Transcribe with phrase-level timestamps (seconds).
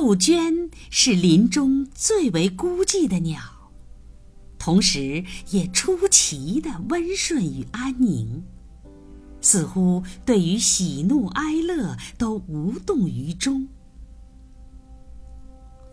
[0.00, 3.40] 杜鹃是林中最为孤寂的鸟，
[4.56, 8.44] 同时也出奇的温顺与安宁，
[9.40, 13.66] 似乎对于喜怒哀乐都无动于衷，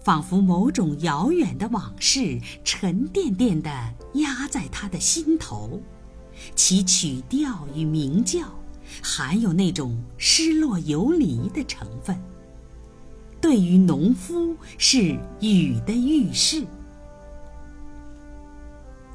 [0.04, 3.72] 仿佛某种遥远的往事沉甸甸的
[4.14, 5.82] 压在他的心头，
[6.54, 8.54] 其曲调与鸣叫
[9.02, 12.16] 含有那种失落游离的成分。
[13.46, 16.66] 对于农夫是雨的预示，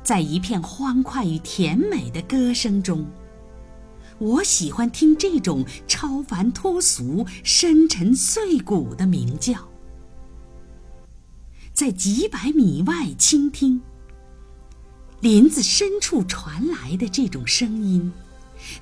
[0.05, 3.05] 在一片欢快与甜美的歌声中，
[4.21, 9.69] 我喜欢听这种超凡脱俗、深沉碎骨的鸣叫。
[11.73, 13.83] 在几百米外倾听，
[15.19, 18.13] 林子深处传来的这种声音，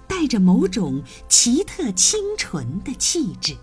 [0.06, 3.56] 带着某种奇特清纯的气质。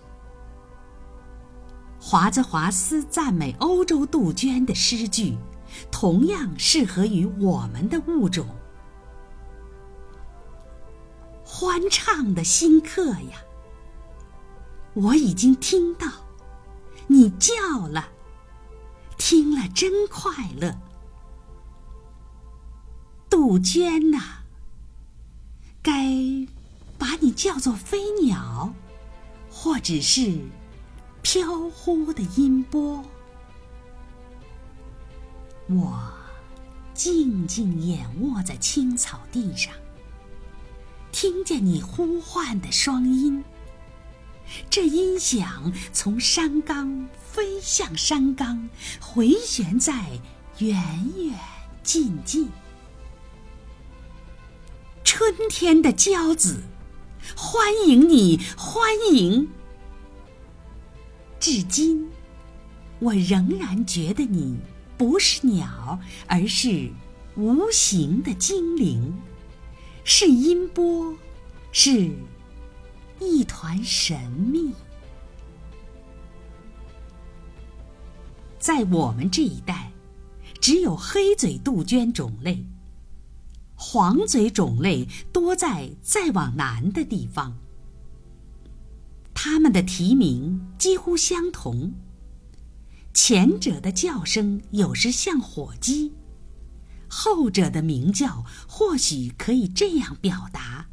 [2.08, 5.36] 华兹华斯赞美欧洲杜鹃的诗句，
[5.90, 8.46] 同样适合于我们的物种。
[11.44, 13.42] 欢畅的新客呀，
[14.94, 16.06] 我已经听到
[17.08, 18.08] 你叫了，
[19.18, 20.78] 听了真快乐。
[23.28, 24.44] 杜鹃呐，
[25.82, 25.92] 该
[26.96, 28.72] 把你叫做飞鸟，
[29.50, 30.38] 或者是。
[31.28, 33.04] 飘忽的音波，
[35.68, 36.08] 我
[36.94, 39.74] 静静仰卧在青草地上，
[41.10, 43.42] 听见你呼唤的双音。
[44.70, 50.20] 这音响从山冈飞向山冈，回旋在
[50.58, 50.80] 远
[51.16, 51.36] 远
[51.82, 52.48] 近近。
[55.02, 56.62] 春天的骄子，
[57.36, 59.50] 欢迎你，欢迎！
[61.46, 62.04] 至今，
[62.98, 64.58] 我仍然觉得你
[64.98, 66.90] 不是鸟，而是
[67.36, 69.14] 无形的精灵，
[70.02, 71.14] 是音波，
[71.70, 72.10] 是
[73.20, 74.72] 一团神秘。
[78.58, 79.92] 在我们这一带，
[80.60, 82.66] 只有黑嘴杜鹃种类，
[83.76, 87.56] 黄嘴种类多在再往南的地方。
[89.32, 91.94] 它们的啼鸣几乎相同，
[93.14, 96.12] 前者的叫声有时像火鸡，
[97.08, 100.88] 后者的鸣叫或许可以这样表达：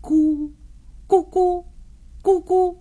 [0.00, 0.52] 咕，
[1.06, 1.66] 咕咕，
[2.22, 2.78] 咕咕。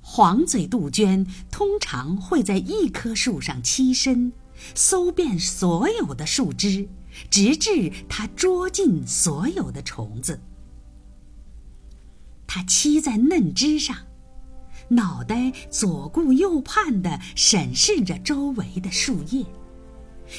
[0.00, 4.32] 黄嘴杜鹃通常会在一棵树上栖身，
[4.74, 6.88] 搜遍所有的树枝，
[7.28, 10.40] 直至它捉尽所有的虫子。
[12.54, 13.96] 它栖在嫩枝上，
[14.86, 19.44] 脑袋左顾右盼地审视着周围的树叶，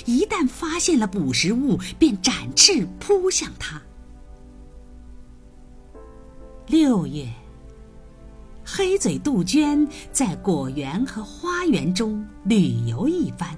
[0.05, 3.81] 一旦发现了捕食物，便展翅扑向它。
[6.67, 7.27] 六月，
[8.63, 13.53] 黑嘴杜鹃在果园和花园中旅游一番，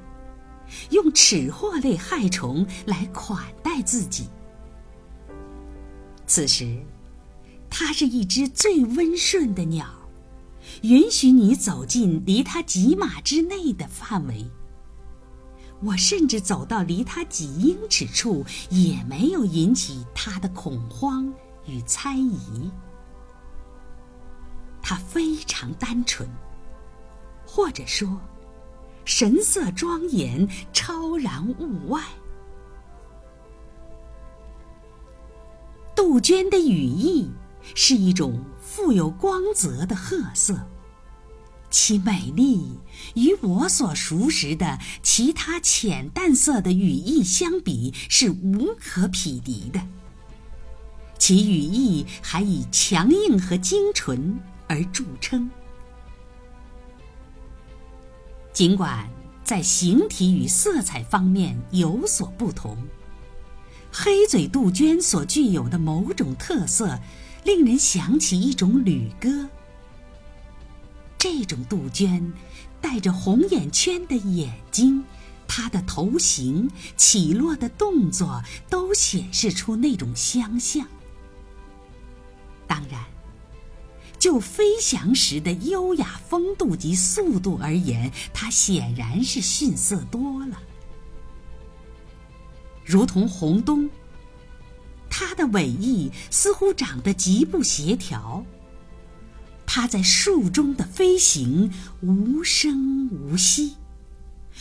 [0.90, 4.28] 用齿货类害虫来款待自己。
[6.26, 6.76] 此时。
[7.80, 9.86] 它是一只最温顺的鸟，
[10.82, 14.50] 允许你走进离它几码之内的范围。
[15.84, 21.32] 我甚至走到离它几英尺处，也没有引起它的恐慌
[21.68, 22.72] 与猜疑。
[24.82, 26.28] 它非常单纯，
[27.46, 28.20] 或者说，
[29.06, 32.02] 神色庄严，超然物外。
[35.96, 37.30] 杜鹃的羽翼。
[37.76, 40.68] 是一种富有光泽的褐色，
[41.70, 42.80] 其美丽
[43.16, 49.82] 与我所熟识的其他浅淡色的羽翼相比是无可匹敌的。
[51.18, 55.50] 其羽翼还以强硬和精纯而著称。
[58.54, 59.08] 尽管
[59.44, 62.78] 在形体与色彩方面有所不同，
[63.92, 67.00] 黑嘴杜鹃所具有的某种特色。
[67.48, 69.48] 令人想起一种旅歌。
[71.18, 72.34] 这种杜鹃，
[72.82, 75.02] 带着红眼圈的眼睛，
[75.48, 80.86] 它的头型、起落的动作，都显示出那种相像。
[82.68, 83.02] 当然，
[84.20, 90.62] 就飞翔时的优雅风度及速度而言，它显然是逊色多了，
[92.84, 93.90] 如同红冬。
[95.10, 98.46] 它的尾翼似乎长得极不协调。
[99.66, 101.72] 它在树中的飞行
[102.02, 103.76] 无声无息，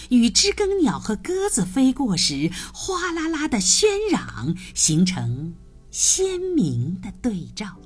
[0.09, 5.55] 与知更鸟和鸽子飞过时哗啦啦的喧嚷形成
[5.91, 7.77] 鲜明的对照。